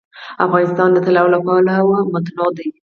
افغانستان 0.45 0.89
د 0.93 0.97
طلا 1.05 1.23
له 1.33 1.39
پلوه 1.45 1.99
متنوع 2.13 2.49
دی. 2.57 2.67